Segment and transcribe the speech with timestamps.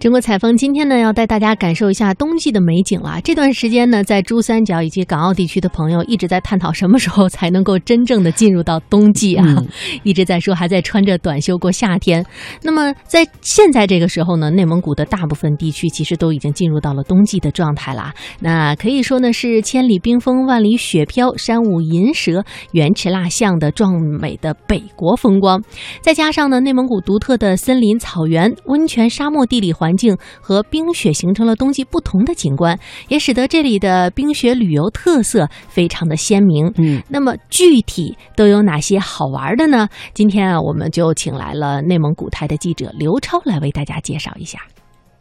[0.00, 3.20] 中国采风今天呢，要带大家感受一下冬季的美景了。
[3.22, 9.44] 这段时间呢，在珠三角以及港澳地区的朋友一直在探讨什么时候才能够真正的进入到冬季啊，
[10.02, 12.24] 一直在说还在穿着短袖过夏天。
[12.62, 18.14] 那么在现在这个时候呢，内蒙古的大部分地区其实都已经进入到了冬季的状态了。
[18.38, 22.42] 那可以说呢，是千里冰封、万里雪飘、山舞银蛇、
[22.72, 25.62] 原驰蜡象的壮美的北国风光，
[26.00, 29.89] 再加上呢，内蒙古独特的森林、草原、温泉、沙漠地理环。
[29.90, 36.70] 环境和冰雪形成了冬季不同的景观，也使得这里的冰雪旅游特色非常的鲜明。
[36.78, 39.88] 嗯，那么具体都有哪些好玩的呢？
[40.14, 44.60] 今天啊，我们就请来了内蒙古台的记者刘超来为大家介绍一下。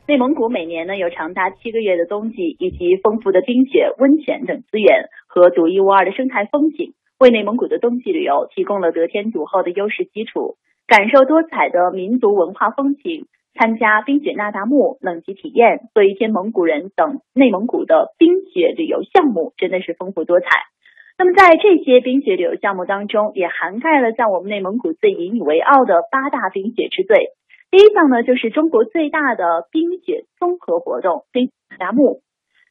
[0.05, 10.57] 内蒙古每年呢有长达七个月的冬季，以及丰富的冰雪、温泉等资源和独一无二的生态风景，为内蒙古的冬季旅游提供了得天独厚的优势基础。
[10.85, 13.25] 感受多彩的民族文化风情。
[13.55, 20.47] 参加冰雪那达慕冷极体验、做一天蒙古人等内蒙古的冰雪旅游项目真的是丰富多彩。
[21.17, 27.31] 那么在这些冰雪旅游项目当中，也涵盖了在我们内蒙古最引以为傲的八大冰雪之最。
[27.71, 32.21] 第一项呢，就是中国最大的冰雪综合活动——冰雪那达慕。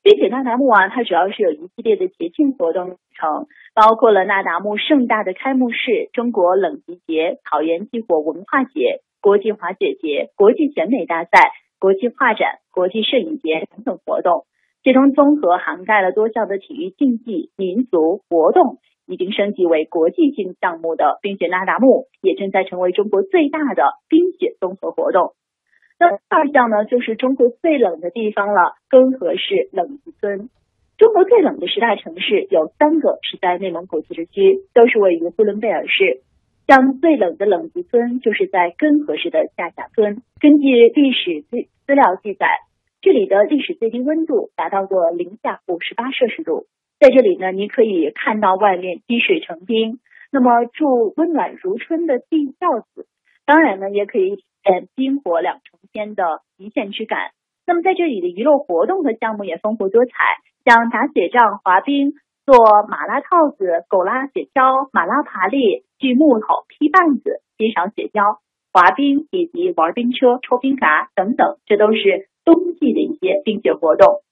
[0.03, 9.03] 冰雪那达慕啊，它主要是有一系列的节庆活动成，包括了那达慕盛大的开幕式、中国冷极节、草原祭火文化节。
[9.21, 14.47] 国际滑雪节、国际选美大赛、国际画展、国际摄影节等等活动，
[14.83, 25.33] 其中综合涵盖了多项的体育竞技、民族活动，已经升级为国际性项目的冰雪拉达慕，也正在成为中国最大的冰雪综合活动。
[26.01, 30.49] 那二项呢，就是中国最冷的地方了——根河市冷极村。
[30.97, 36.23] 中国最冷的十大城市有三个是在内蒙古自治区，都是位于呼伦贝尔市。
[36.69, 40.21] 像最冷的冷极村就是在根河市的下辖村。
[40.39, 42.47] 根据历史资资料记载，
[43.01, 46.67] 这里的历史最低温度达到过零下五十八摄氏度。
[47.01, 49.99] 在这里呢，你可以看到外面积水成冰，
[50.31, 53.07] 那么住温暖如春的地窖子。
[53.47, 57.31] 当然呢，也可以体验冰火两重天的极限之感。
[57.67, 60.13] 那么在这里的娱乐活动和项目也丰富多彩，
[60.67, 62.13] 像打雪仗、滑冰。
[62.49, 62.57] 做
[62.89, 68.39] 马拉套子、狗拉雪橇、马拉爬犁、锯木头、劈棒子、欣赏雪橇、
[68.73, 74.23] 滑冰以及玩冰车、抽冰嘎等等，这都是冬季的一些冰雪活动。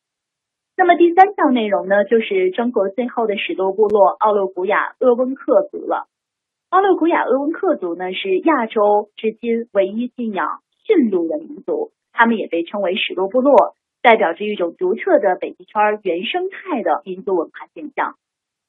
[0.78, 6.06] 那么第三项内容呢，就是中国最后的始都部落奥洛古雅鄂温克族了。
[6.70, 13.75] 奥洛古雅鄂温克族呢，是亚洲至今唯一信仰驯鹿的民族，他们也被称为始都部落。
[14.06, 18.14] 代表着一种独特的北极圈原生态的民族文化现象。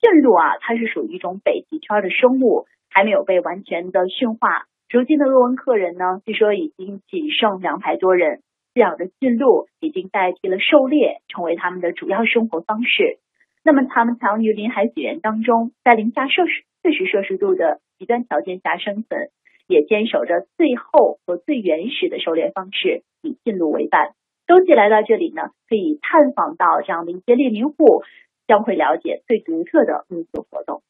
[0.01, 4.65] 驯鹿啊，它是属于一种北极圈的生物，还没有被完全的驯化。
[4.89, 8.41] 如今的鄂温克人呢，据说已经仅剩两百多人，
[8.73, 13.19] 饲养的驯鹿已经代替了狩猎，成为他们的主要生活方式。
[13.63, 19.29] 那么，他们藏于林海雪原当中，在零下摄氏四十摄氏度的极端条件下生存，
[19.67, 24.15] 也坚守着最后和最原始的狩猎方式，以驯鹿为伴。
[24.47, 28.01] 冬季来到这里呢，可以探访到这样的一些猎民户，
[28.47, 30.81] 将会了解最独特的民俗活动。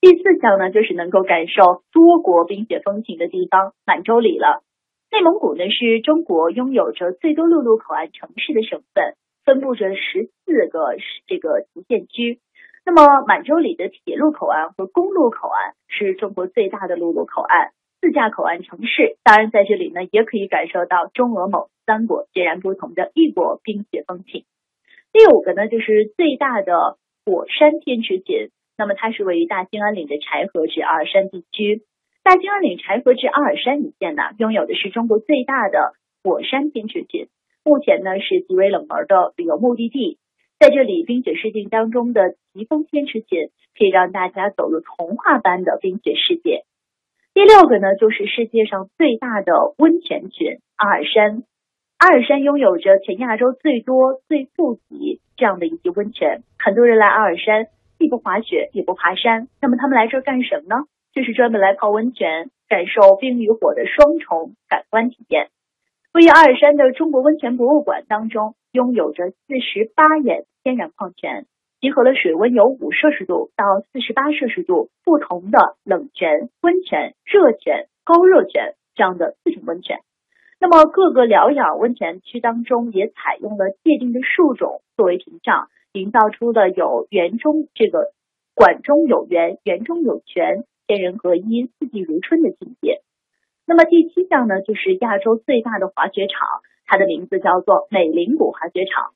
[0.00, 4.64] 第四项呢，就是能够感受多国冰雪风情的地方——满洲里了。
[5.10, 9.14] 内蒙古呢是中国拥有着最多陆路口岸城市的省份，
[9.44, 10.96] 分布着十四个
[11.28, 12.40] 这个极限区。
[12.84, 17.70] 那么满洲里的铁路口岸和公路口岸是中国最大的陆路口岸。
[18.00, 24.44] 自驾口岸城市，当然在这里呢，也可以感受到中俄蒙三国截然不同的异国冰雪风情。
[25.12, 31.82] 第五个呢，就是最大的火山天池群，那么它是位于大兴安岭的柴河至阿尔山地区。
[32.22, 37.26] 大兴安岭柴河至阿尔山一线呢，拥有的是中国最大的火山天池群，
[37.64, 40.18] 目前呢是极为冷门的旅游目的地。
[40.60, 46.64] 在这里，冰雪世界当中的疾风天池群，可以让大家走入童话般的冰雪世界。
[47.38, 51.44] 第六个呢，就是世界上最大的温泉群阿尔山。
[51.96, 56.42] 阿尔山拥有着全亚洲最多、最富集这样的一些温泉。
[56.58, 57.66] 很多人来阿尔山，
[57.96, 60.82] 既不滑雪也不爬山，那么他们来这干什么呢？
[61.12, 65.46] 就是专门来泡温泉，感受冰与火的双重感官体验。
[66.12, 71.46] 位于阿尔山的中国温泉博物馆当中，拥有着四十八眼天然矿泉。
[71.80, 80.00] 集合了水温由五摄氏度到四十八摄氏度不同的冷泉、温泉、热泉、高热泉这样的四种温泉。
[80.58, 88.10] 那么各个疗养温泉区当中也采用了界定的树种作为屏障，营造出了有园中这个
[88.56, 93.02] 馆中有园、园中有泉、天人合一、四季如春的境界。
[93.66, 96.48] 那么第七项呢，就是亚洲最大的滑雪场，
[96.86, 99.12] 它的名字叫做美林谷滑雪场，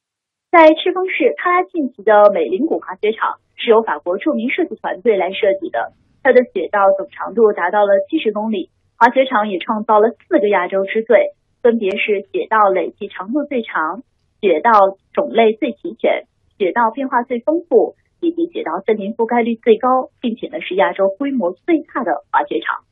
[0.52, 8.68] 在赤峰市喀拉沁旗的美林谷滑雪场是由法国著名设计团队来设计的，它的雪道总长度达到了七十公里，
[8.98, 11.30] 滑雪场也创造了四个亚洲之最，
[11.62, 14.02] 分别是雪道累计长度最长、
[14.42, 16.24] 雪道种类最齐全、
[16.58, 22.84] 雪道变化最丰富，以及雪道森林覆盖率最高，并且呢是亚洲规模最大的滑雪场。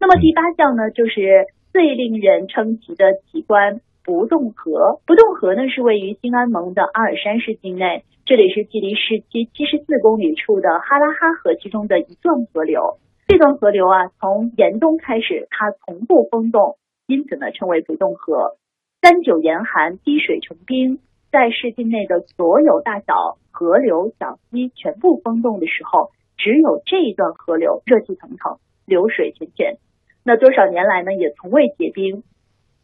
[0.00, 1.44] 那么第八项呢，就是
[1.74, 3.82] 最令人称奇的奇观。
[4.04, 12.98] 不动河，不动河呢是位于兴安盟的阿尔山市境内，这里是距离市区七十四公里处的哈拉哈河其中的一段河流。
[13.28, 16.76] 这段河流啊，从严冬开始，它从不封冻，
[17.06, 18.56] 因此呢称为不动河。
[19.00, 20.98] 三九严寒，滴水成冰，
[21.30, 29.76] 在市境内的所有大小河流、小溪全部封冻的时候，只有这一段河流热气腾腾，流水泉泉。
[30.24, 32.24] 那多少年来呢，也从未结冰。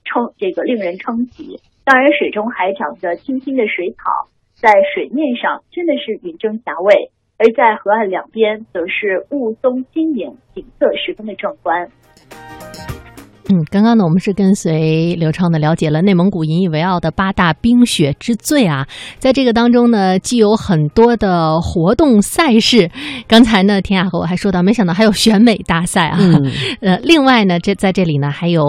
[0.09, 11.91] 称这个令人称奇，当然水中还长着青青的水草，在水面上真的是云蒸霞蔚，而在河岸两边则是雾凇晶莹，景色十分的壮观。
[13.51, 18.87] 嗯，刚刚呢，我们是跟随刘畅的了解了内蒙古引以为傲的八大冰雪之最啊，
[19.19, 22.91] 在这个当中呢，既有很多的活动赛事。
[23.27, 26.19] 刚才呢，田雅和我还说到，没想到还有选美大赛啊。
[26.83, 28.63] 呃，另外呢，这在这里呢，还有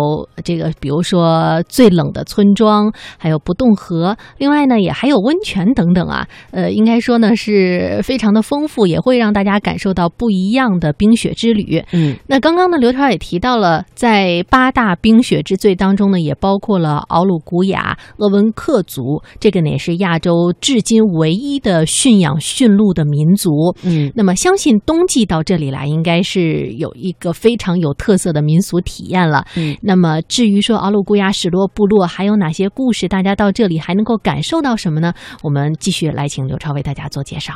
[0.46, 6.26] 这个，比如说最冷的村庄，还有不冻河，另外呢，也还有温泉等等啊。
[6.52, 11.84] 呃，应该说呢，是非常的丰富，也会让大家感受到不一样的冰雪之旅。
[11.92, 14.69] 嗯，那刚刚呢，刘超也提到了在八。
[14.70, 23.76] 八大冰雪之最当中呢，也包括了敖鲁古雅鄂温克族，这个呢也是亚洲至今唯一的驯养驯鹿的民族。
[23.84, 29.44] 嗯，那么相信冬季到这里来，应该是有一个非常有特色的民俗体验了。
[29.58, 35.14] 嗯，那么至于说敖鲁古雅史洛部落还有哪些故事，大家到这里还能够感受到什么呢？
[35.42, 37.54] 我们继续来请刘超为大家做介绍。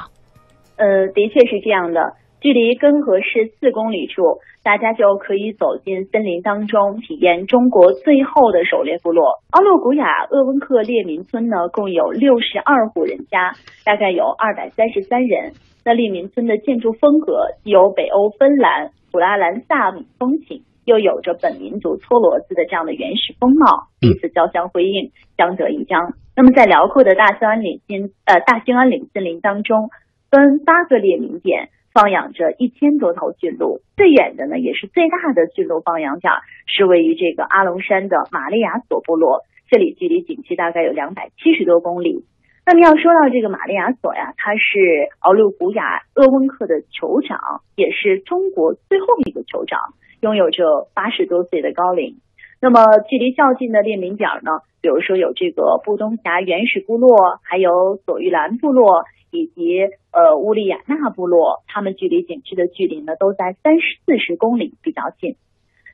[0.77, 2.22] 呃，的确是这样的。
[2.44, 4.22] 距离根河市四公里处，
[4.66, 11.69] 大家就可以走进森林当中，体验中国最后的狩猎部落——奥洛古雅鄂温克猎民村呢。
[11.72, 13.54] 共有六十二户人家，
[13.86, 15.54] 大概有二百三十三人。
[15.86, 26.12] 那猎民村的建筑风格既有北欧芬兰、普拉兰萨米风情，又有着本民族搓骡子的这样的原始风貌，彼此交相辉映，相得益彰。
[26.36, 29.88] 那么在辽阔的大兴安岭森呃大兴安岭森林当中，
[30.30, 31.69] 分八个猎民点。
[31.94, 36.34] 放养着一千多头驯鹿，最远的呢，也是最大的驯鹿放养点
[36.66, 42.25] 是位于这个阿龙山的玛利亚索部落，这里距离景区大概有两百七十多公里。
[42.66, 47.40] 那么要说到这个玛利亚索呀，它是奥鲁古雅鄂温克的酋长，
[47.75, 49.80] 也是中国最后一个酋长，
[50.22, 52.16] 拥有着八十多岁的高龄。
[52.60, 59.04] 那么距离较近的列名点呢，比如说有这个布东峡原始部落，还有索玉兰部落。
[59.33, 59.81] 以及
[60.12, 65.35] 呃乌利亚纳部落，他们距离景区的距离呢都在三十四十公里，比较近。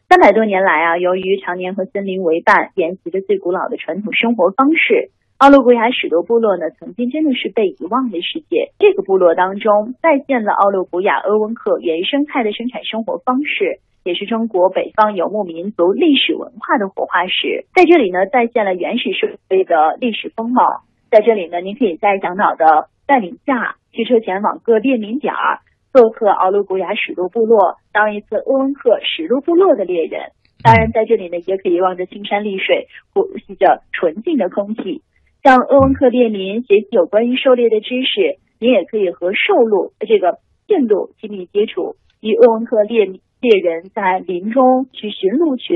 [0.09, 8.73] 三百多年来啊，由于常年和森林为伴，沿袭着最古老的传统生活方式，奥洛古雅许多部落呢曾经真的是被遗忘的世界。
[8.77, 17.65] 这个部落当中再现了奥洛古雅鄂温克原生态的生产生活方式，也是中国北方游牧民族历史文化的活化石。
[17.73, 20.83] 在这里呢，再现了原始社会的历史风貌。
[21.11, 22.89] 在这里呢，您可以在向导的。
[23.09, 30.29] 带领下驱车前往各列民点儿，做客敖鲁古雅史路部落，当一次鄂温克史路部落的猎人。
[30.61, 35.01] 当然，在这里呢，也可以望着青山绿水，呼吸着纯净的空气，
[35.41, 38.37] 向鄂温克猎民学习有关于狩猎的知识。
[38.59, 43.07] 您也可以和兽鹿这个驯鹿亲密接触，与鄂温克猎
[43.41, 45.75] 猎人在林中去寻鹿群，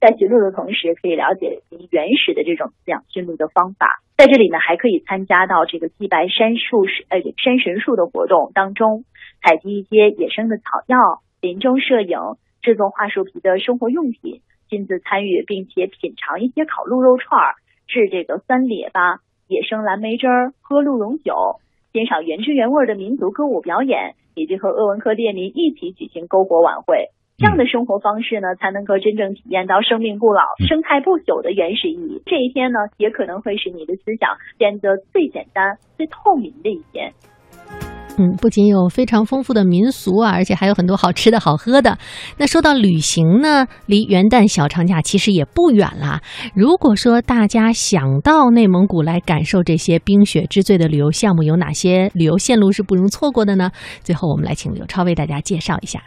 [0.00, 4.00] 在寻鹿的同时，可以了解原始的这种饲养驯鹿的方法。
[4.16, 9.04] 在这里呢，还可以参加到这个祭拜山树呃山神树的活动当中，
[9.44, 10.96] 采集一些野生的草药，
[11.42, 12.16] 林中摄影，
[12.62, 14.40] 制作桦树皮的生活用品，
[14.70, 17.54] 亲自参与并且品尝一些烤鹿肉串儿，
[17.86, 21.60] 制这个酸列巴、野生蓝莓汁儿，喝鹿茸酒，
[21.92, 27.10] 欣赏原汁原味的民族歌舞表演，以及和鄂温克猎民一起举行篝火晚会。
[27.40, 32.20] 这样的生活方式呢，才能够真正体验到生命不老、生态不朽的原始意义。
[32.26, 34.28] 这一天呢，也可能会使你的思想
[34.58, 37.10] 变得最简单、最透明的一天。
[38.18, 41.96] 嗯，不仅有非常丰富的民俗啊，而且还有很多好吃的好喝的。
[42.36, 46.20] 那说到旅行呢，离元旦小长假其实也不远了。
[46.54, 53.70] 如果说大家想到内蒙古来感受这些冰雪之最的旅游项目，有哪些旅游线路是不容错过的呢？
[54.02, 56.02] 最后，我们来请刘超为大家介绍一下。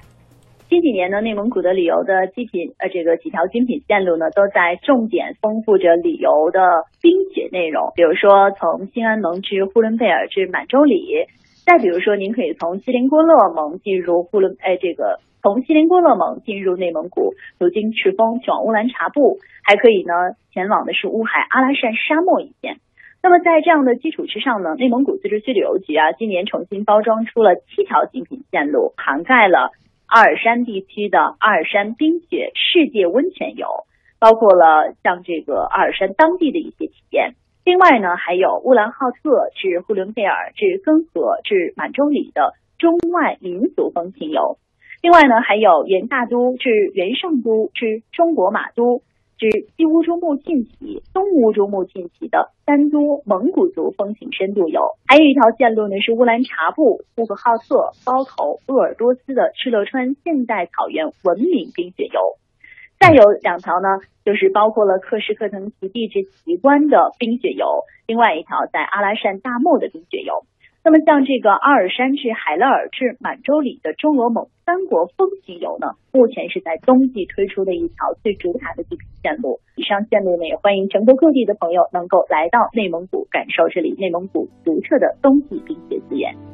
[0.74, 7.94] 近几年呢，内蒙古的旅游的极品呃这个几条精品线路呢，都在重点丰富着旅游的冰雪内容。
[7.94, 11.30] 比如说从兴安盟至呼伦贝尔至满洲里，
[11.64, 22.78] 再比如说您可以从锡林郭勒盟进入呼伦哎这个从锡林郭勒盟进入内蒙古，途经赤峰去往乌兰察布，还可以呢前往的是乌海阿拉善沙漠一线。
[23.22, 29.70] 那么在这样的基础之上呢，内蒙古自治区旅游局啊今年重新包装出了七条精品线路，涵盖了。
[30.14, 33.66] 阿尔山地区的阿尔山冰雪世界温泉游，
[34.20, 37.34] 包括了像这个阿尔山当地的一些体验。
[37.66, 44.60] 另外呢，还有乌兰浩特至呼伦贝尔至根河至满洲里的中外民族风情游。
[45.02, 49.02] 另外呢，还有元大都至元上都至中国马都。
[49.40, 62.20] 是西乌珠穆沁旗、东乌珠穆沁旗的三都蒙古族风情深度游，还有一条线路呢是乌兰察布、呼和浩特、包头、鄂尔多斯的敕勒川现代草原文明冰雪游。
[63.00, 70.46] 再有两条呢，就是包括了克什克腾旗地质奇观的冰雪游，另外一条在阿拉善大漠的冰雪游。
[70.86, 79.62] 那么像这个阿尔山至海勒尔至满洲里的中俄蒙三国风情游呢，目前是在冬季推出的一条最主打的地铁线路。
[79.76, 86.53] 以上线路呢，也欢迎全国各地的朋友能够来到内蒙古，感受这里内蒙古独特的冬季冰雪资源。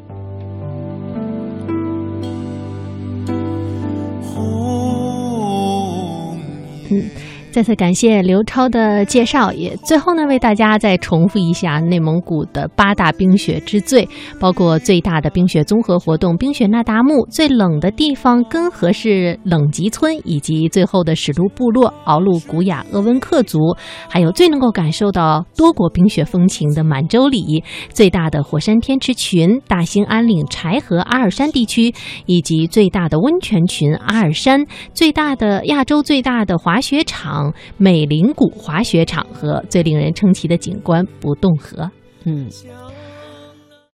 [7.51, 14.07] 再次感谢刘超的介绍，也最后呢为大家再重复一下内蒙古的八大冰雪之最，
[14.39, 23.57] 包括最大的冰雪综合活动冰雪那达慕，最冷的地方根河市冷极村，以及最后的史路部落敖鲁古雅鄂温克族，
[24.07, 31.93] 还有最能够感受到多国冰雪风情的满洲里，最大的火山天池群大兴安岭柴河阿尔山地区，
[32.27, 37.38] 以及最大的温泉群阿尔山，最大的亚洲最大的滑雪场
[37.77, 41.89] 美林谷滑雪场和最令人称奇的景观不动河，
[42.25, 42.49] 嗯。